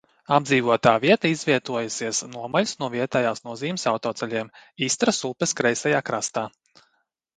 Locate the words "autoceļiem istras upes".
3.95-5.55